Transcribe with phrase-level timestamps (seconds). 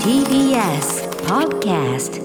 [0.00, 2.16] TBS Podcast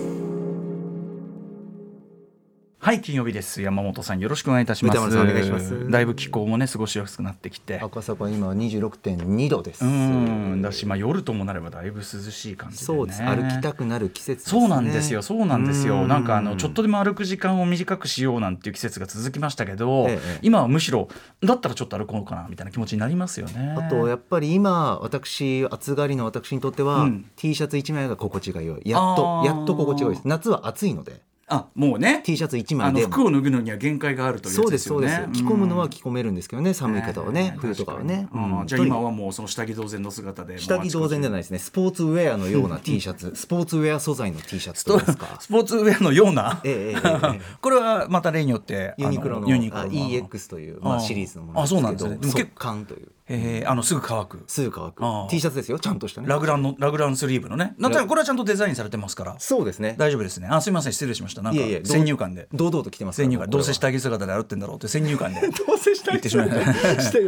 [2.83, 3.61] はい金曜日です。
[3.61, 4.97] 山本さんよろしくお願いいたします。
[4.97, 5.91] 歌丸さんお願いします。
[5.91, 7.79] だいぶ気候もね過ごしやすくなってきて。
[7.79, 9.85] 赤坂今26.2度です。
[9.85, 16.05] うんだしまあ夜ともなればだいぶ涼しい感じで、ね、そうです歩きたくなる季節です、ね、そうなんですよそうなんですよ。
[16.05, 21.07] うなんかあのちょっとでも歩く時間を短くしようなんていう季節が続きましたけど、ええ今はむしろ
[21.41, 23.75] だったらちょっと歩こうかなみたいな気持ちになりますよね。
[23.77, 27.29] あとやっぱり今私暑がりの私にとっては、うん。
[27.35, 28.81] T シャツ1枚が心地が良い。
[28.89, 30.27] やっとやっと心地が良いです。
[30.27, 32.21] 夏は暑いのであもうね。
[32.23, 35.43] T シャツ1あの枚で服を脱ぐのには限界があるというそうですそうすよねです。
[35.43, 38.67] 着込むのは着込めるんですけどね寒い方はね、ええ冬とかはね、うん。
[38.67, 41.59] じゃあ今はもうその下着同然の姿で下着同然じゃないですね。
[41.59, 43.33] スポーツウェアのような T シャツ。
[43.35, 45.37] スポーツウェア素材の T シャツとか。
[45.41, 52.17] スポーツウェアのような、ええこれはまた例によってユニクロのあユニクロあの EX という、まあ、シリーズのものあそうなんですね。
[52.17, 54.43] でも結速乾というえーあのすぐ乾く。
[54.47, 55.03] すぐ乾く。
[55.29, 56.27] T シャツですよちゃんとしたね。
[56.27, 57.75] ラグランのラグランスリーブのね。
[57.77, 59.35] なんとなくこれはちゃんとデザインされてますから。
[59.39, 59.95] そうですね。
[59.97, 60.47] 大丈夫ですね。
[60.51, 61.41] あすいません失礼しました。
[61.41, 62.47] なんか先入観で。
[62.53, 63.49] 堂々と来てます先入観。
[63.49, 65.41] どうせ下着姿で歩ってんだろうって先入観で。
[65.47, 66.49] どうせした言ってしまい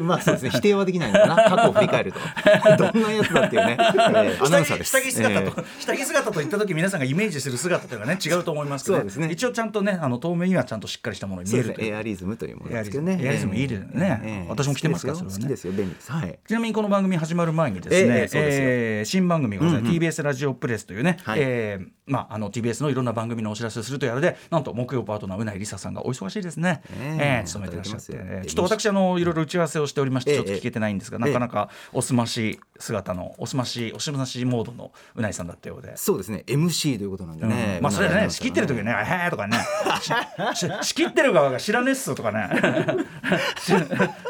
[0.02, 0.50] まあそうですね。
[0.52, 1.36] 否定はできないのかな。
[1.50, 2.20] 過去を振り返ると。
[2.78, 4.90] どんなやつだっていうね、 えーアナウンサーです。
[4.90, 5.66] 下着姿と、えー。
[5.80, 9.30] 下着姿と言った時皆さんがイメージする姿というのはね違うと思いますけど、そうですね。
[9.32, 11.94] 一応ちゃんとねあの透明にはちゃんとしっかりしたものに見えるという。
[11.94, 13.20] エアリズムというものですけどね。
[13.22, 14.22] エアリズムいいですね。
[14.24, 15.38] ええ私も着てますからそれはね。
[15.38, 15.74] よ好きですよ。
[15.74, 16.40] 便利はい。
[16.48, 20.02] ちなみにこの番組始まる前にですね、えええー新番組がございます、うんうん。
[20.04, 21.40] TBS ラジオプレスというね、はい。
[21.42, 35.96] えーまあ、あの TBS のいろんな番組のお知らせをするというあれでなんと木曜パートナーうないりささんがお忙しいですね、えええー務めてらっしゃって、ちょっと私あのいろいろ打ち合わせをしておりましてええちょっと聞けてないんですが、えなかなかおすまし姿のおすましおすましモードのうないさんだったようで。
[35.96, 37.50] そうですね MC ということなんでうん。
[37.50, 39.58] ね、まあそれはね仕切ってる時にね「へえ」とかね。
[40.82, 42.50] 仕切ってる側が知らねっすとかね。
[43.62, 43.74] し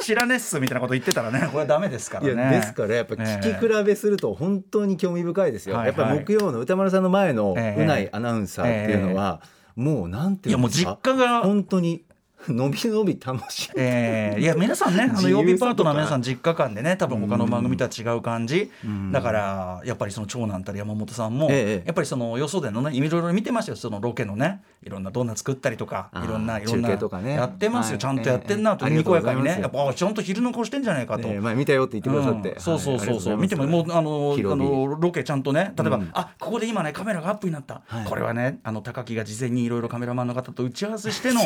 [0.04, 1.48] 知らねっすみたいなこと言ってたらね。
[1.52, 2.60] これはダメですからね。
[2.60, 7.82] ですからやっぱ聞き比べすると本当に興味深いですよ、はいやっぱり木曜の歌丸さんの前のええ。
[7.84, 9.42] うないアナウンサーっていうのは、
[9.76, 12.04] もうなんていやもういうんですか実家が本当に
[12.50, 19.12] 伸び伸び楽しいえーいや皆さんねあの曜日パートナー皆さん実家間でね多分他の番組とは違う感じ、ん。
[19.12, 21.88] だからやっぱりその長男たり山本さんも、ええ。
[21.88, 23.76] やっぱりそのよそでのねいろいろ見てましたよ。
[23.76, 27.34] そのロケのねいろんなドーナツ作ったりとかいろんないろんなね。
[27.34, 28.00] やってますよ、はい。
[28.00, 28.98] ちゃんとやってんなと、ええ。
[28.98, 29.60] にこやかにね。
[29.62, 31.28] やっぱあちゃんと昼の顔してんじゃないかと。
[31.28, 32.60] ね前見たよって言ってくださって、うん。
[32.60, 36.10] そうそうそうそう、はい見てももうあのあのロケちゃんとね例えば、うん。
[36.14, 38.06] あここで今ねカメラがアップになった、はい。
[38.06, 41.42] これはねあの高木が事前にいろいろカメラマンの方と打ち合わせしての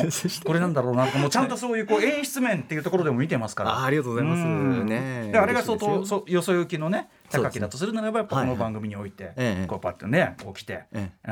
[0.45, 3.71] これなんだろうなもうちゃんとそういうこう演出面っていうところでも見てますから。
[3.71, 4.39] あありがとうございます。
[4.41, 4.85] うん。
[4.85, 8.57] ねであれが相当よそよそ行きのね高木だとするならばやっぱこはいはい。
[8.57, 9.67] の番組において、ええ。
[9.67, 11.29] こうパッとねこう来て、ええ。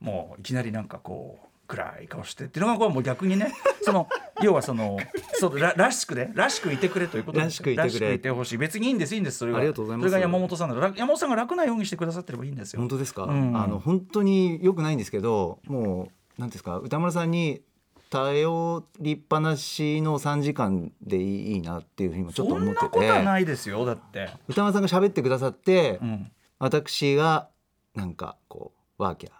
[0.00, 3.52] えもういきなりなんかこう暗い顔してっていうのがこうもう逆にね
[3.82, 4.08] その
[4.42, 4.98] 要はその
[5.34, 8.18] そうららしくねらしくいてくれということらしくいてくれ。
[8.18, 8.58] らしほしい。
[8.58, 9.38] 別にいいんですいいんです。
[9.38, 10.10] それはありがとうございます。
[10.10, 12.80] それが山本さんなら山本さんが楽なようにしてくださってればいいんですよ。
[12.80, 13.56] 本当ですか、うん。
[13.56, 17.62] あの本当によくないんですけどもうなんですか歌丸さんに
[18.10, 27.48] 頼りっぱなしの3時間でいいなっていうふうにもちょっと思ってそんなことはてないですよだって、歌丸さんが喋ってくださって、うん、私が
[27.94, 29.32] なんかこうワーキャー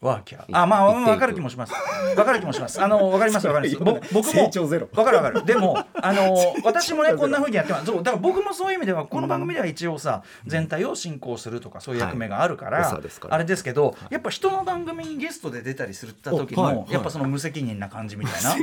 [0.00, 0.44] ワーキャー。
[0.52, 1.72] あまあ言っていく分かる気もします。
[2.14, 2.82] 分かる気もします。
[2.82, 3.84] あの分かります分かります。
[3.84, 4.22] ぼ僕も。
[4.22, 4.86] 成長ゼロ。
[4.92, 5.46] 分かる分かる。
[5.46, 7.86] でもあの 私もねこんな風にやってます。
[7.86, 12.88] そうだから僕もそういう意味ではこの番組では一応さ全体を進行するとかそういう役目があるから,、
[13.30, 18.54] あれですけどやっぱ人の番組にゲストで出たりするった時の、やっぱその無責任な感じみたいな。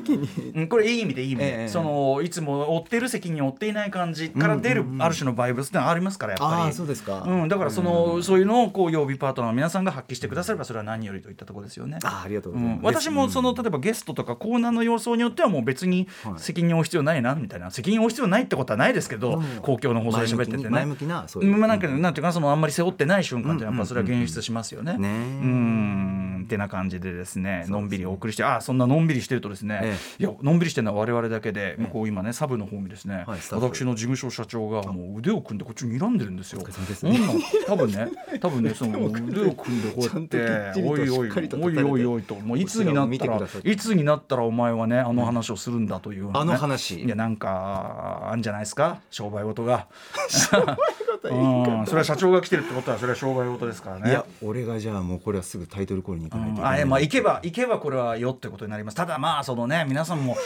[0.55, 1.69] うんこれいい意味でいい意味で、ええ。
[1.69, 6.73] そのいつも負ってる責任を負っていない感じから出るある種のバイブスってのはありますからやっぱり。
[6.73, 12.00] そうですか、うん、だからその、そういうのをこう曜日パートナーの皆さんが発揮してくださればそれは何よりといったところですよね。
[12.03, 16.34] あありがとううんございます、私もその例えばゲストとかコーナーの様相によってはもう別にはい。
[16.39, 17.72] 責任を負う必要ないなみたいな。
[17.72, 19.44] 責任を負う必要ないってことはないですけど、うん。
[19.62, 20.69] 公共の放送で喋っててね。
[20.69, 24.97] 前向きなそういう、まあなんかなんていうかなそのあんまり背負ってない瞬間ってやっぱそれはうんうんうん現出しますよね。
[24.97, 25.12] ねう
[25.47, 26.23] ん。
[26.44, 36.62] ってな感じでですねのんびりお送りしてあそんなのんびりしてるとですね、えいやのんびりしてるのは我々だけで向こう今ねサブの方にですね、はい私の事務所社長がもう腕を組んでこっちに睨んでるんですよ。
[36.66, 40.92] すそんなん多分ね多分ねその腕を組んでこうやってちゃんときっちりと。
[40.92, 42.36] おいおいおいおいおいと。
[42.36, 43.71] もういつになったらい。
[43.71, 47.01] いつになったらお前はねあの話をするんだというあの話。
[47.01, 49.00] いやなんかあんじゃないですか？
[49.10, 49.88] 商売事が。
[51.21, 54.10] それは社長が来てるってことはそれは商売事ですからね。
[54.10, 58.95] いや俺がじゃあもうこれはすぐタイトルコールに行かないといけない、あえまあ行けば行けばこれはよってことになります。
[58.95, 60.39] ただまあそのね皆さんもね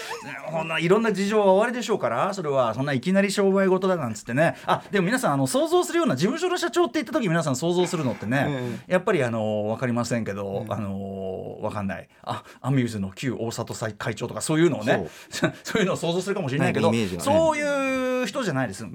[0.52, 4.56] こんないろんな事情はおありでしょうからそれはそんないきなり商売事だなんつってね。
[4.66, 12.10] あでも皆さんあの想像するような事務所の社長って言った時皆さん想像するのってね、やっぱりあの分かりませんけど、あの分かんない。
[12.24, 15.54] あアミューズの旧大里会長とかそういうのをねそう。
[15.80, 18.86] いうのを想像するかもしれないけどそういういう人じゃないです。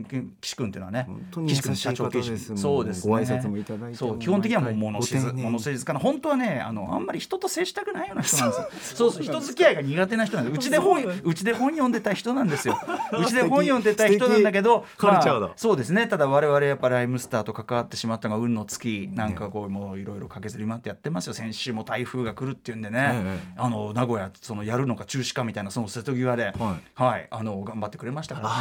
[0.40, 1.08] 岸君っていうのはね。
[1.46, 8.96] 岸君社長方ですもんそうです、ね、ご挨拶もいただいてそう基本的にはもう物静物静かな本当はねあのあんまり人と接したくないような人なんですよ。
[8.96, 10.58] そうそう 人付き合いが苦手な人なんですう。
[10.58, 11.34] ちで本う。
[11.34, 12.78] ちで本読んでた人なんですよ。
[13.18, 16.06] うちで本読んでた人なんだけどまあそうですね。
[16.06, 21.34] ただ我々やっぱライムスターと関わってしまったのが運の尽きなんかこうもういろいろ駆けずり回ってやってますよ。
[21.34, 23.52] 先週も台風が来るっていうんでね、ええ。
[23.56, 28.54] あの名古屋そのやるのか中止かみたいなその瀬戸際で、ははい、あの頑張ってくれましたからね。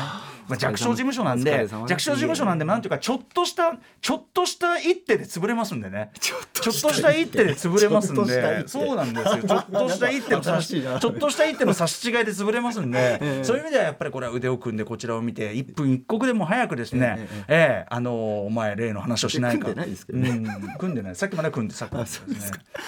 [0.52, 6.12] まあ、弱小事務所なんで弱小事務所なんでなんていうかちょっとしたちょっとした一手で潰れますんでね。
[6.14, 8.68] ちょっとした一手で潰れますんで、手。
[8.68, 9.44] そうなんですよ。
[9.44, 17.84] ちょっとした一手の差しちょっとした一手の差し違いで潰れますんで、えそういう意味ではやっぱりこれは腕を組んでこちらを見て一分一刻でも早くですね、ええ。
[17.84, 19.66] えあのお前例の話をしないか。
[19.66, 20.30] 組んでないですけどね。
[20.30, 20.78] うん。
[20.78, 21.16] 組んでない。
[21.16, 22.36] さっきまで組んでさっきまでですね。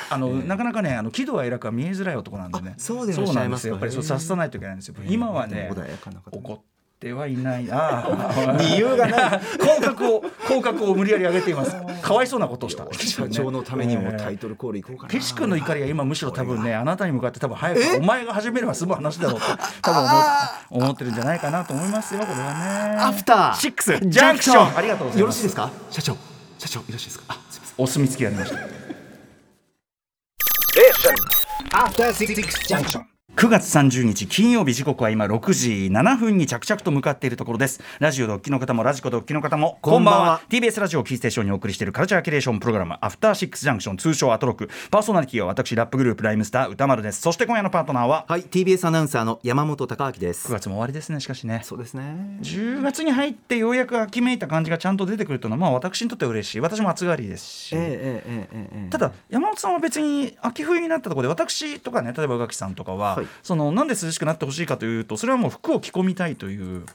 [0.10, 2.74] あのなかなかねあの喜怒哀楽は見えづらい男なんでね。
[2.78, 3.04] あそうな
[3.46, 3.74] んですよ。
[3.74, 4.96] やっぱりそうさせさないといけないんですよ。
[5.08, 5.72] 今はね
[6.32, 6.62] 怒っ
[7.04, 7.70] てはいない。
[7.70, 9.42] ああ 理由がない。
[9.60, 11.76] 口角を口角を無理やり上げています。
[12.02, 12.86] かわいそうなことをした。
[12.98, 15.10] 社長のためにもタイトルコールいこうかな。
[15.10, 19.48] 岸君の怒りが今むしろ多分ねあなたに向かって多分早くお前が始めれば済む話だろうって
[19.84, 22.98] 多分思う思ってるんじゃないかなと思いますよこれはね。
[23.00, 25.20] アフターシックスジャンクションありがとうございます。
[25.20, 25.70] よろしいですか？
[25.92, 26.18] 社長。
[26.58, 27.26] 社長よろしいですか？
[27.28, 27.84] あすみません。
[27.84, 28.58] お墨付きありました。
[31.76, 32.36] After Six
[32.68, 33.13] Junction.
[33.36, 37.82] 9月30日金曜日時刻は今6時7分に着々と向かっているところです。
[38.00, 44.70] ラジオドッキの方もラジコドッキの方もこんばんは, TBS ラジオキーステーションにお送りしているカルチャーキュレーションプログラムアフターシックスジャンクション通称アトロク。
[44.92, 47.22] パーソナリティは私ラップグループライムスター歌丸です。
[47.22, 50.48] そして今夜のパートナーははい TBS アナウンサーの山本貴明です。
[50.48, 51.62] 9月も終わりですねしかしね。
[51.64, 52.38] そうですね。
[52.42, 56.60] 10月に入ってようやく秋めいた感じがちゃんと出てくるというのはまあ私にとって嬉しい。
[56.60, 63.23] 私も暑がりですし、えーえーえー、ただ山本さんは別に秋冬になったところで私とかね例えば宇垣さんとかは、はい。
[63.42, 66.86] そのなんで涼しくなってほしいかというとそれはもう服を着込みたいという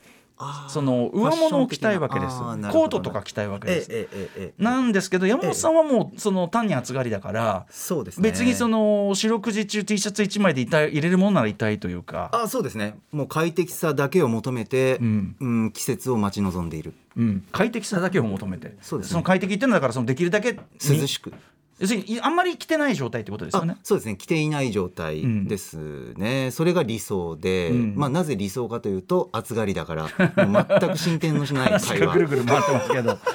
[0.69, 8.23] その上物を着たいわけですコートとか着たいわけです、なんですけど山本さんはもうその単に暑がりだから、そうですね。
[8.23, 12.99] 別にその四六時中 T シャツ1枚でいたい入れるものなら痛いというか、あそうですね。
[13.11, 16.95] もう快適さだけを求めて、ううんん季節を待ち望んでいる。
[17.17, 18.77] うん、快適さだけを求めて。
[18.81, 19.17] そうですね。
[19.17, 20.59] の快適っていうのはだからそのできるだけに
[21.01, 21.33] 涼しく
[21.79, 23.75] 要するにあんまり着てない状態ってことですよね？
[23.77, 23.81] あ。
[23.83, 24.17] そうですね。
[24.17, 27.95] 着ていない状態ですね、それが理想で、うん。
[27.97, 30.09] まあなぜ理想かというと暑がりだから。
[30.37, 32.07] 全く進展のしない話会話。
[32.09, 33.19] がぐるぐる回ってますけど。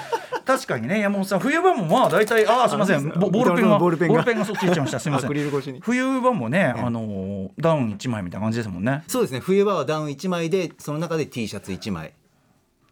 [0.46, 1.00] 確かにね。
[1.00, 3.10] 山本さん冬場もまあ大体ああすみません。
[3.18, 4.24] ボボールペンがボールペンが。
[4.24, 5.00] がそっち行っちゃいました。
[5.00, 5.80] すみません。
[5.80, 9.04] 冬場もね、あのーダウン1枚みたいな感じですもんね。
[9.08, 9.40] そうですね。
[9.40, 12.14] 冬場はダウン1枚でその中で T シャツ1枚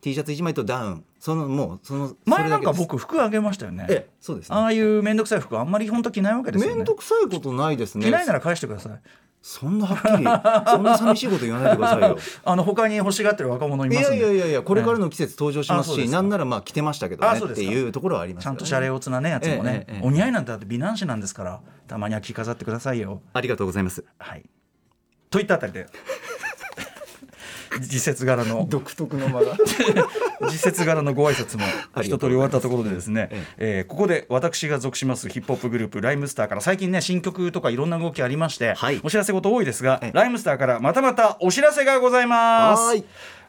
[0.02, 1.06] T シャツ1枚とダウン。
[1.20, 3.86] そのもうその前なんか僕服あげましたよね。
[3.90, 4.56] ええそうですね。
[4.56, 6.78] ああいう面倒くさい服あんまり本当着ないわけですよね。
[6.78, 8.06] 面倒くさいことないですね。
[8.06, 9.00] 着ないなら返してください。
[9.44, 12.18] そんなはっきりそんな寂しいこと言わないでくださいよ。
[12.44, 16.18] あの他に欲しがってる若者いいますいやいやいやこれからの季節登場しますし、あそうですか。
[16.18, 17.40] なんならまあ着てましたけどね。
[17.40, 20.08] っていうところはありますちゃんとシャレオツなねやつもね、ええええ。
[20.08, 23.22] お似合いなんてだって美男子なんですからたまには着飾ってくださいよ。
[23.34, 24.04] ありがとうございます。
[24.18, 24.44] はい。
[25.30, 25.88] といったあたりで
[27.80, 28.66] 時節柄の。
[28.70, 29.58] 独特の間が。
[30.50, 31.64] 時節柄のご挨拶も
[32.02, 33.86] 一通り終わったところでですね、ええ。
[33.88, 39.00] ーここで私が属しますヒップホップグループライムスターから最近ね新曲とかいろんな動きありまして、はい。
[39.04, 40.12] お知らせ事多いですがええ。
[40.14, 42.84] ライムスターからまたまたお知らせがございます。
[42.84, 43.04] はい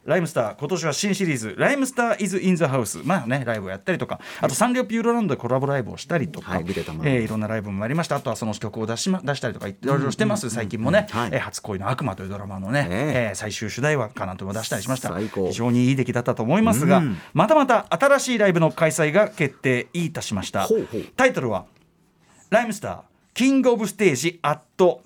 [0.04, 8.16] ライムスター今年は新シリーズ「ライムスター is in the house」まあねライブをやったりとかあとサンリオピューロランドでコラボライブをしたりとか、はいえーいろんなライブもありました。
[8.16, 11.30] あとはその曲を出し,、ま、出したりとかいろいろしてます、最近もね、はい。
[11.32, 13.28] えー初恋の悪魔」というドラマのね、ええ。
[13.30, 15.10] えー最終主題歌かなんとも出したりしました。
[15.10, 15.46] 最高。
[15.48, 17.18] 非常にいい出来だったと思いますが、うん。
[17.32, 20.68] またまた新しいライブの開催が決定いたしました。
[21.16, 21.66] タイトルは
[22.50, 23.00] 「ライムスター
[23.34, 25.00] キングオブステージアット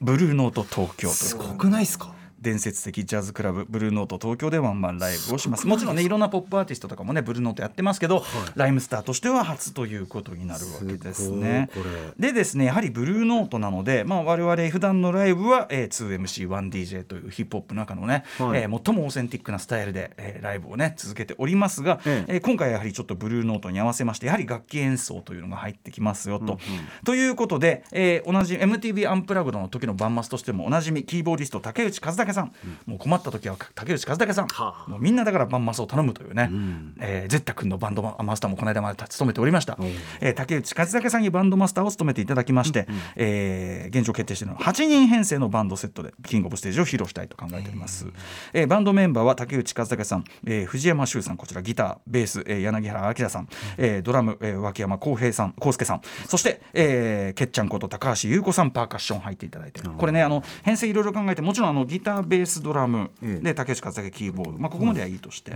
[0.00, 2.15] ブルーノート東京」というすごくないですか？
[2.40, 5.66] 伝説的ジャズクラブブルーノート東京でワンマンライブをします。
[5.66, 8.24] もちろんねいろんなポップアーティストとかもねブルーノートやってますけど、
[8.54, 11.70] ライムスターとしては初ということになるわけですね。
[12.18, 18.60] でですねやはりブルーノートなので、まあ、我々普段のライブは、えー、2MC1DJ というヒップホップの中のね、はい。
[18.62, 26.58] えー最もオーセンティックなスタイルで、えーライブをね続けておりますが、えええー今回やはりちょっとブルーノートに合わせましてやはり楽器演奏というのが入ってきますよと。
[27.04, 32.52] ということで、えー同じ MTV アンプラグドの時のバンマスとしてもおなじみキーボーディスト竹内和武さん、
[32.86, 34.90] もう困った時は竹内和武さん、はあ。
[34.90, 36.94] もうみんなだからバンマスを頼むというね、ん。
[37.00, 39.78] えーゼッタ君のバンドマスターもこの間まで務めておりました、
[40.20, 48.06] えー竹内和武さんにバンドマスターを務めていただきまして、えー現状決定しているのは8人編成のバンドセットで King of Stage を披露したいと考えております、
[48.52, 63.44] えーバンドメンバーは竹内和武さん、えー藤山修さんこちらギターベース、えー柳原明さん、えードラム、えー脇山浩平さん康介さんそして、えー、けっちゃんこと高橋優子さんパーカッション入っていただいてこれねあの編成いろいろ考えてもちろんあのギタ田ベースドラム、ええ。
[63.44, 65.52] で竹内和武キーボード、まあ、ここまではいいとして、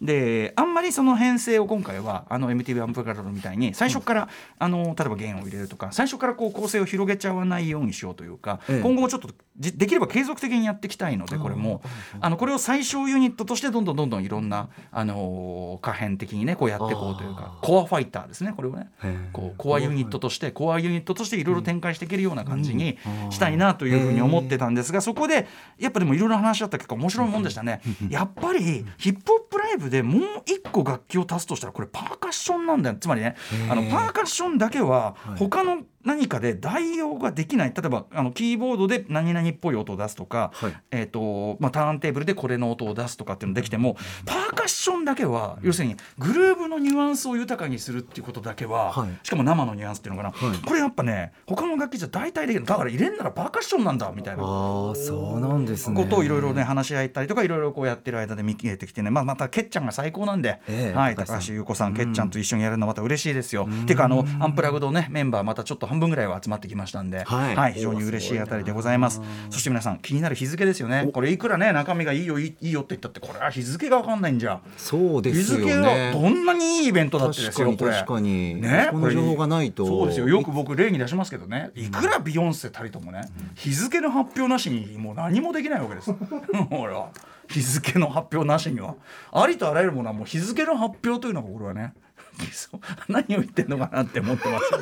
[0.00, 8.80] であんまりその編成を今回はあの MTV アンプリカラドみたいに最初から、あの例えば弦を入れるとか最初からこう構成を広げちゃわないようにしようというか、ええ。
[8.80, 11.82] 今後もちょっとじできれば継続的にやっていきたいのでこれも。
[12.20, 18.90] あのこれを最小ユニットとしてどんどんどんどんいろんな、あの可変的にねこうやっていこうというかコアファイターですねこれをね。
[19.32, 22.98] こうコアユニットとしてコアユニットとしていろいろ展開していけるような感じに
[23.30, 25.46] したいなというふうに思ってたんですがそこで
[25.84, 27.80] やっぱでもいろいろ話し合った結果面白いもんでしたね。
[28.08, 32.96] やっぱりヒップホップライブでもう一個楽器を足すとしたらこれパーカッションなんだよ。
[32.98, 33.36] つまりね
[33.70, 37.72] あのパーカッションだけは他の何かで代用ができない。
[37.74, 40.76] 例えばあのキーボードで何々っぽい音を出すとか、はい。
[40.90, 43.96] えーとまあ、ターンテーブルでこれの音を出すとかっていうのできても
[44.26, 49.08] パーカッションだけは要するにグルーブのニュアンスを豊かにするっていうことだけは、はい。
[49.22, 50.58] しかも生のニュアンスっていうのかな、はい。
[50.58, 54.42] これやっぱね他の楽器じゃ大体できるだから入れんならパーカッションなんだみたいな。
[54.42, 56.02] ああそうなんですね。
[56.02, 63.68] ことをいろいろね話し合ったりとかいろいろこうやってる間で見えてきてね、まあ、またけっちゃんが最高なんで、ええはい、高橋優子さんけっちゃんと一緒にやるのまた嬉しいですよ。
[63.86, 67.72] ていうかあのアンプラグドねメンバーまたちょっと半分ぐらいは集まってきましたんで、はい。
[67.74, 69.20] 非常に嬉しいあたりでございます。
[69.50, 71.08] そして皆さん気になる日付ですよね。
[71.12, 74.60] これいくらね中身がいいよいいいいよって言ったってこれは日付が分かんないんじゃ。
[74.76, 77.92] そうで日すよ付がねどんなにいいイベントだってですよこれ。
[77.92, 78.60] 確かに。
[78.60, 79.86] ねこの情報がないと。
[79.86, 80.28] そうですよ。
[80.28, 81.70] よく僕例に出しますけどね。
[81.74, 86.12] いくらビヨンセたりともね日付の発表なしにもう何もできないわけです。
[86.70, 87.08] ほら。
[87.48, 88.94] 日付の発表なしには。
[89.30, 91.92] ありとあらゆるものはもう日付の発表というのが俺はね
[93.08, 94.72] 何を言ってんのかなって思ってます。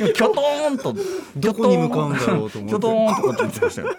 [0.00, 0.96] よ 今キョトーンと
[1.36, 2.68] どこに向かうんだろうと思って。
[2.68, 3.96] キョトーンとこっちに言ってましたよ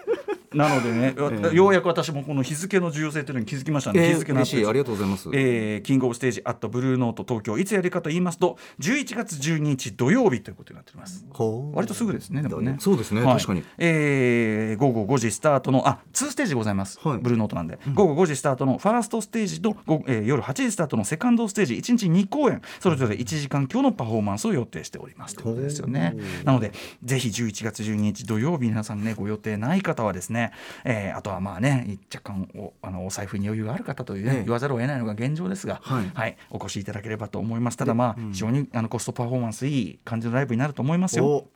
[0.54, 1.14] なのでね、
[1.52, 4.66] ようやく私もこの日付の重要性というのに気づきましたね、えー日付の嬉しい。
[4.66, 5.28] ありがとうございます。
[5.32, 7.58] えーキングオブステージアットブルーノート東京。
[7.58, 11.26] いつやるかと言いますと11月12日土曜日ということになっております。
[11.74, 12.76] 割とすぐですねでもね。
[12.78, 13.34] そうですねはい。
[13.36, 13.64] 確かに。
[13.78, 17.18] えー午後5時スタートのあ2ステージございます、はい。
[17.18, 22.62] ブルーノートなんで、午後5時スタートのファーストステージと、えー夜8時スタートのセカンドステージ1日2公演。
[22.80, 26.16] それぞれ1時間強のパフォーマンスを予定しておりますということですよね。
[26.44, 30.43] なのでぜひ11月12日土曜日皆さんねご予定ない方はですね、
[30.84, 34.42] えーあとはまあね若干おあのお財布に余裕がある方というね、ええ。
[34.44, 36.36] 言わざるを得ないのが現状ですが、はい。
[36.50, 37.76] お越しいただければと思います。
[37.76, 41.26] ただまあ、非常にあのコストパフォーマンスいい感じのライブになると思いますよ。
[41.26, 41.48] お。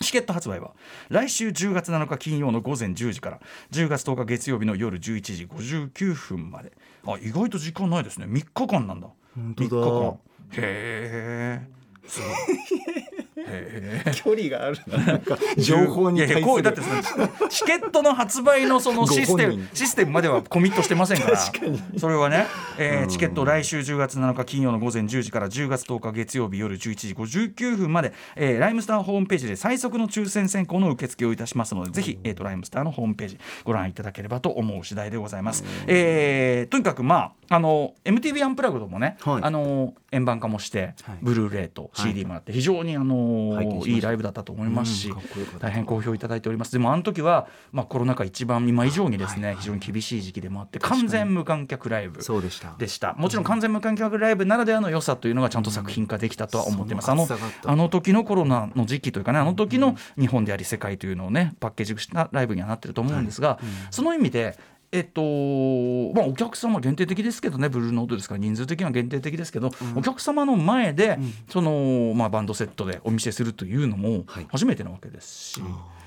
[0.00, 0.74] チケット発売は
[1.08, 3.40] 来週10月7日金曜の午前10時から
[3.72, 6.72] 10月10日月曜日の夜11時59分まで。
[7.06, 8.26] あ意外と時間ないですね。
[8.26, 9.08] 3日間なんだ。
[9.34, 9.68] 本当だ。
[9.70, 10.18] 3日間。
[10.52, 11.68] へえ
[12.06, 12.30] すごい。
[12.30, 12.34] へ
[13.00, 13.07] え
[14.14, 14.78] 距離がある。
[15.56, 16.40] 情報にいやい対する。
[16.40, 22.46] やこうだってそのチケットの発売のそのシステムシステムまではコミットしてませんからそれはね、
[22.78, 39.42] えーチケット来週10月7日金曜の午前10時から10月10日月曜日夜11時59分まで、えーライムスターホームページで最速の抽選選考の受付をいたしますのでぜひ、えー、とライムスターのホームページご覧いただければと思う次第でございます、えーとにかくまああの MTV アンプラグドもね、はい。
[39.42, 41.18] あの円盤化もして、はい。
[41.22, 43.14] ブルーレイと CD もあって非常にあの、
[43.54, 43.90] 拝見しました。
[43.90, 45.12] いいライブだったと思いますし、
[45.58, 46.72] 大変好評いただいております。
[46.72, 52.74] でもあの時は、まあ、コロナ禍一番今以上にですね、非常に厳しい時期でもあって完全無観客ライブでした。
[52.78, 53.14] でした。
[53.14, 57.26] もちろん完全無観客ライブならではの良さというのがちゃんと作品化できたとは思っています、あの
[57.64, 63.58] あの時のコロナの時期というかねあの時の日本であり世界というのをねパッケージしたライブにはなってると思うんですが、
[63.90, 64.58] その意味で
[64.90, 65.20] えっと
[66.14, 68.36] まあ、お客様限定的ですけどねブルーノートですか。
[68.36, 71.18] ら人数的には限定的ですけど、お客様の前で、
[71.50, 74.46] そのまあ、バンドセットでお見せするというのもはい。
[74.50, 75.60] 初めてなわけですし、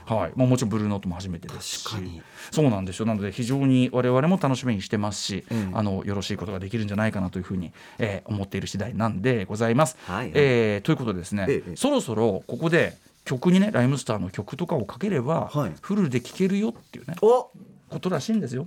[0.05, 0.31] はい。
[0.35, 1.83] まあ、もちろんブルーノートも初めてですし。
[1.83, 2.21] 確かに。
[2.49, 3.05] そうなんですよ。
[3.05, 9.97] なので非常に我々も楽しみにしてますし、ええあのよろしいことができるんじゃないかなというふうに、えー思っている次第なんでございます。
[10.07, 10.15] はい。
[10.17, 11.75] はいえーということでですね、ええ。
[11.75, 15.71] そろそろここで曲にねライムスターの曲とかをかければ、はい。
[15.81, 17.15] フルで聴けるよっていうね。
[17.21, 17.49] お
[17.91, 18.65] ことらしいんですよ。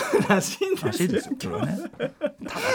[0.28, 1.36] らしいんらしいですよ。
[1.40, 1.76] これはね。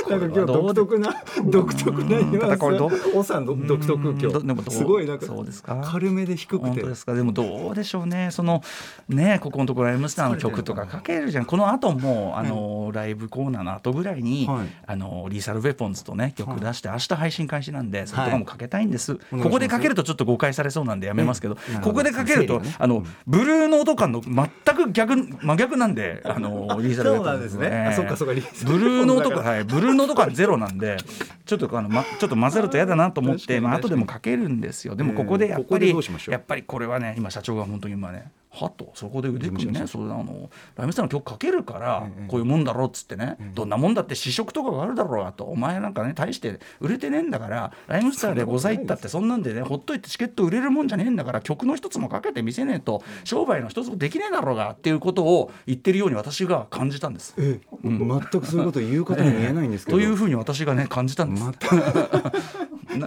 [0.10, 1.16] なんか今日独特な
[1.46, 5.82] 独特なニュアンただこれどうスおさんど独特うんどでもすごいなんかそうですか。
[5.84, 6.68] 軽めで低くて。
[6.68, 7.14] 本当ですか。
[7.14, 8.30] でもどうでしょうね。
[8.32, 8.62] その
[9.10, 11.46] ねここのところライムスターの曲とかかけるじゃん。
[11.46, 14.68] この後もあの、ライブコーナーの後ぐらいに、はい。
[14.86, 27.68] あのリーサルウェポンズとね曲出して、明日配信開始なんでそれとかもかけたいんです、ここでかけるとちょっと誤解されそうなんでやめますけど、ここでかけると、あのブルーノート感の全く逆真逆なんであのリーサルそうなんですね。
[27.90, 28.34] あそっかそっか
[28.66, 29.58] ブルーノート感は。
[29.58, 30.98] いブルーノート感ゼロなんで
[31.46, 34.96] ちょっとあの、ま、ちょっと混ぜると嫌だなと思って、まあ後でもかけるんですよ。
[34.96, 35.96] でもここでやっぱり、
[36.28, 57.34] やっぱりこれはね今社長が本当に今ねはとそこで腕組みねそれあのライムスターの曲かけるからこういうもんだろうっつってね、どんなもんだって試食とかがあるだろうがとお前なんかね大して売れてねえんだからライムスターでございったってそんなんでねほっといてチケット売れるもんじゃねえんだから曲の一つもかけてみせねえと商売の一つもできねえだろうがっていうことを言ってるように私が感じたんです。
[57.38, 61.44] え全くそういうこと言う方に見えないんですけど、 というふうに私がね感じたんです。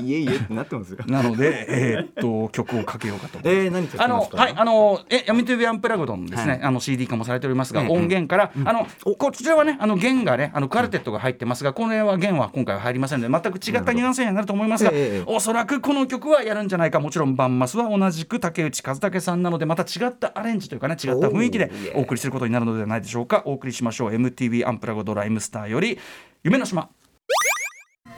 [0.02, 0.98] いえいえってなってますよ。
[1.06, 3.38] なので、えーっと曲をかけようかと。
[3.44, 6.62] えー、何かあのはいあのえヤミトゥビアンプラグドのですね、はい。
[6.62, 8.86] あの CD 化もされておりますが、ええ音源から、あの
[9.16, 15.22] こちらはねあの弦がねあのカルテットが入ってますが、これは弦は今回は入りませんので全く違ったニュアンスにはなると思いますが、ええええ。
[15.26, 17.00] おそらくこの曲はやるんじゃないか。
[17.00, 23.42] もちろんバンマスは同じく竹内和武さんなのでまた違ったアレンジというかね違った雰囲気でお送りすることになるのではないでしょうか。
[23.44, 24.10] お送りしましょう。
[24.10, 25.98] MTV アンプラグドライムスターより
[26.42, 26.88] 夢の島。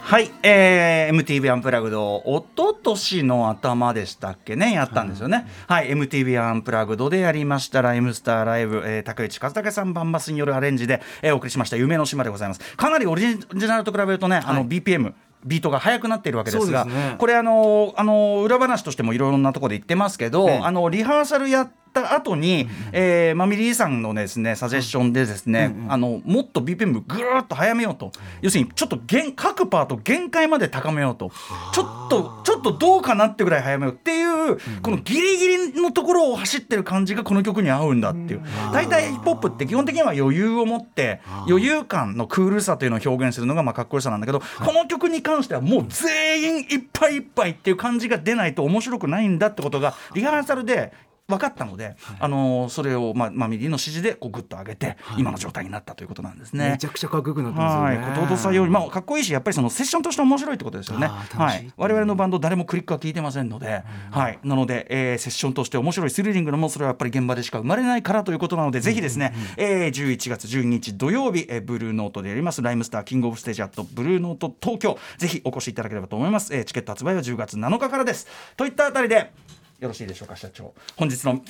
[0.01, 4.73] はい、えー、MTV アンプラグド一昨年の頭でしたっけね？
[4.73, 11.77] やったんですよね、はい、MTV アンプラグドでやりましたライムスターライブ、えー、竹内和武さんバンバスによるアレンジで、えー、お送りしました。
[11.77, 12.77] 夢の島でございます。
[12.77, 15.13] かなりオリジナルと比べるとね、あの BPM
[15.45, 17.17] ビートが速くなっているわけですがね。
[17.19, 20.59] これあのあの裏話としてもいろいろなところで言ってますけど、ええ。
[20.59, 28.13] あのリハーサルやった後に、えーマミリーさんのですねサジェッションでですね、あのもっと BPM ぐーっと速めようと。
[28.43, 31.31] 要するにちょっと限各パート限界まで高めようと。
[31.73, 38.43] ちょっとちょっとどうかなってぐらい速めようっていう、このギリギリのところを走ってる感じがこの曲に合うんだっていう。
[38.73, 50.93] 大体ヒップホップって基本的には余裕を持って余裕感のクールさというのを表現するのがまあかっこよさなんだけど、この曲に関してはもう全員いっぱいいっぱいっていう感じが出ないと面白くないんだってことがリハーサルで
[51.29, 56.71] 分かったので、あのーそれを、まあ、マミリーの指示でこうグッと上げて、今の状態になったということなんですね。
[56.71, 58.09] めちゃくちゃかっこよくなってますよね。
[58.09, 61.07] はい、弟さんより、まあ、かっこいいし、やっぱりそのセッションとして面白いってことですよね。
[61.07, 61.71] あーはい。
[61.77, 76.55] 我々のバンド、誰もクリックは聞いてませんので、はい、なので、えーセッションとして面白いスリリングなもの、それはやっぱり現場でしか生まれないからということなので、ぜひですね、えー11月12日土曜日、えーブルーノートでやります、ライムスターキングオブステージアットブルーノート東京、ぜひお越しいただければと思います。
[76.55, 78.27] えーチケット発売は10月7日からです。
[78.57, 79.31] といったあたりで、
[79.79, 80.75] よろしいでしょうか、社長。
[80.97, 81.41] 本日の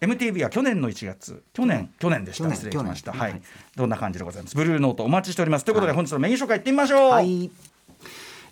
[0.00, 1.42] MTV は去年の1月。
[1.52, 2.52] 去年去年でした。
[2.52, 3.12] 失礼しました。
[3.12, 3.42] はい、はい。
[3.74, 4.56] どんな感じでございます？
[4.56, 5.64] ブルーノートお待ちしております。
[5.64, 7.50] ということで、本日のメイン紹介いってみましょう、はい。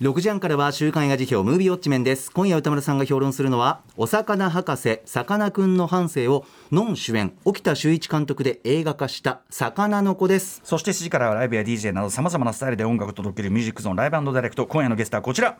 [0.00, 2.32] 6時半からは週刊映画辞表ムービーウォッチメンです。
[2.32, 10.60] 今夜歌丸さんが評論するのはお魚博士さかなクンの半生をノン主演沖田修一監督で映画化した魚の子です。
[10.64, 14.66] そして7時からはライブや DJ などさまざまなスタイルで音楽を届けるミュージックゾーンライブダイレクト。
[14.66, 15.58] 今夜のゲストはこちら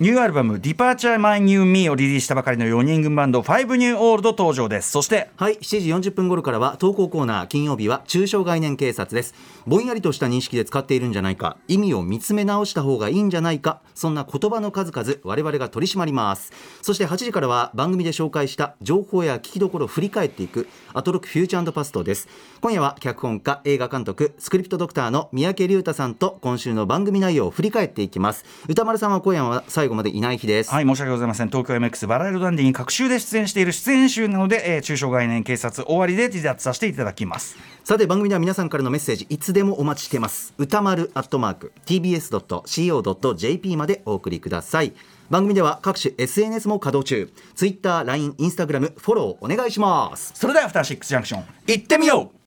[0.00, 4.90] ニューアルバム「Departure My New Me」をリリースしたばかりの4人組バンド5ニューオールド登場です。
[4.90, 9.34] そしてはい7時40分頃からは投稿コーナー金曜日は中小概念警察です。
[9.68, 16.52] ぼんやりとした認識で使っているんじゃないか意味を見つめ直した方がいいんじゃないかそんな言葉の数々我々が取り締まります。
[16.82, 22.26] そして8時からは番組で紹介した情報や聞きどころを振り返っていくアトロックフューチャーパストです。
[22.60, 28.44] 今夜は脚本家映画監督スクリプトドクターの三宅龍太さんと今週の番組内容を振り返っていきます。
[28.66, 30.70] 歌丸さんは今夜は最後までいない日です。
[30.70, 31.48] はい申し訳ございません。
[31.48, 37.56] 東京 MX バラエロダンディに各週で出演している出演集なので、えー中小概念警察終わりで離脱させていただきます。
[37.84, 40.54] さて番組では皆さんからのメッセージいつでもお待ちしています。
[40.58, 44.92] 歌丸アットマーク tbs.co.jp までお送りください。
[45.30, 47.32] 番組では各種 SNS も稼働中。
[47.54, 50.32] Twitter、LINE、Instagram フォローお願いします。
[50.34, 52.44] それではアフターシックスジャンクション行ってみよう。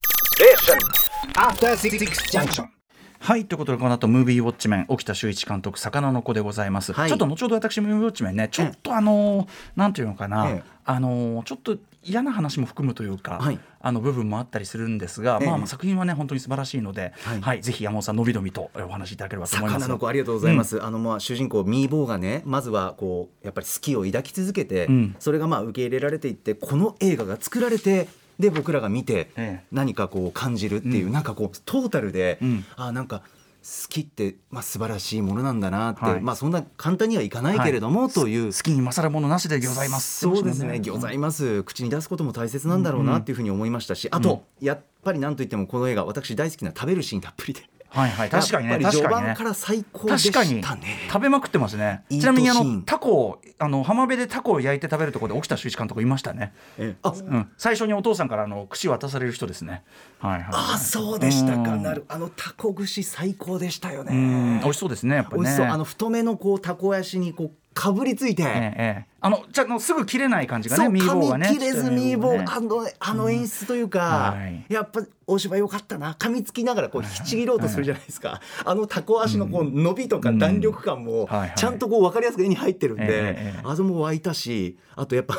[1.35, 1.97] After Six
[2.31, 2.76] Junction.
[3.19, 7.09] はいということでこの後ムービーウォッチメン沖田修一監督魚の子でございます、はい。
[7.09, 10.69] ちょっと後ほど私ムービーウォッチメンねちょっとあのーなんていうのかな、ええ。
[10.85, 13.59] あのーちょっと嫌な話も含むというか、はい。
[13.81, 15.47] あの部分もあったりするんですが、ええ。
[15.47, 19.83] まあまあ作品はね本当に素晴らしいので、ははいいぜひ山本さんのびのびとお話しいただければと思います。
[19.83, 25.15] 魚の子ありがとうございます、あのまあ主人公ミーボーがねまずはこうやっぱり好きを抱き続けて、ん。
[25.19, 28.07] それがまあ受け入れられていってこの映画が作られて
[28.39, 29.65] で僕らが見てええ。
[29.71, 32.63] 何かこう感じるっていう、なんかこうトータルで、ん。
[32.75, 33.21] あなんか
[33.63, 36.21] 好きってまあ素晴らしいものなんだなって、はい。
[36.21, 38.53] まあそんな簡単にはいかないけれども、という。
[38.53, 40.19] 好きに勝るものなしでございます。
[40.21, 41.63] そうですね、ございます。
[41.63, 47.61] 口に出すことも大切なんだろうなっていうふうに思いましたし、あと、やっぱりなんといってもこの映画、私大好きな食べるシーンたっぷりで。
[47.89, 50.97] はいはい確かにね序盤から最高でし確かにたね。
[51.07, 56.53] 食べまくってますねちなみにあのタコをあの浜辺でタコを焼いて食べるところで沖田修一監督いましたね
[57.01, 59.83] あ、うん、最初にお父さんからあの串渡される人ですね。
[60.19, 60.45] はいはい。
[60.51, 61.73] あ、そうでしたか。
[61.73, 64.69] うんなる、あのタコ串最高でしたようん、ね美。
[64.69, 65.15] 味しそうですね。
[65.15, 65.43] やっぱりね。
[65.43, 69.05] 美味しそう、あの太めのこうタコ足にこうかぶりついて、ええええ。
[69.21, 72.45] あのじゃあのすぐ切れない感じがねミーボーが噛ねみ切れずミーボー、ね。
[72.47, 74.65] あのあの演出というか、はい。
[74.73, 76.13] やっぱお芝居良かったな。
[76.13, 85.37] 噛みつきながらこう引きちぎろうとするじゃないですか、あのタコ足のこう伸びとか弾力感もちゃんとこう分かりやすく絵に入ってるんで、あそも湧いたしあとやっぱ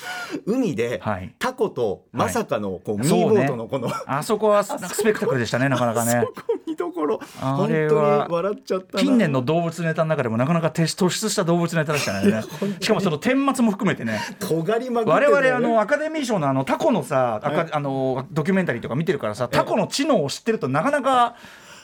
[0.46, 1.34] 海ではい。
[1.38, 6.24] タコとまさかのこうミーボーとのこの、あそこはスペクタクルでしたね なかなかね。
[6.34, 9.02] そこ見どころあ本当にれは笑っちゃったな。
[9.02, 12.42] 近年の動物ネタの中でもなかなか突出した動物ネタでしたね
[12.80, 14.20] しかもその顛末も含めてね。
[14.40, 15.26] 尖りまくってね。
[15.26, 21.36] 々あのアカデミー賞のあのタコのさ、アカあのドキュメンタリーとか見てるからさタコの知能を知ってるとなかなか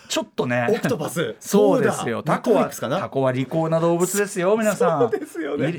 [0.09, 0.66] ちょっとね。
[0.71, 1.37] オクトパス。
[1.38, 2.23] そうですよ。
[2.23, 2.37] だ？
[2.37, 5.01] タコはタコは利口な動物ですよ皆さん。
[5.11, 5.79] そうですよね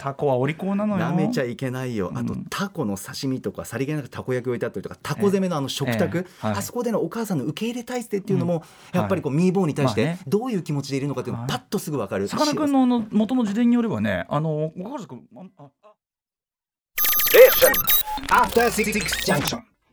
[0.00, 1.04] タコはお利口なのよ。
[1.04, 2.10] なめちゃいけないよ。
[2.14, 6.46] あと、タコの刺身とかさりげなくたこ焼き置いてあったりとかタコ攻めのあの食卓、ええ。
[6.46, 6.56] はい。
[6.56, 12.28] あそこでのお母さんの受け入れ体制っていうのも、やっぱりこう、ミーボーに対してどういう気持ちでいるのかっていうのがパッとすぐ分かる。
[12.28, 15.68] さかなクンのあの元の自伝によればねあのご家族あ
[18.38, 18.92] あ After Six
[19.26, 19.69] Junction.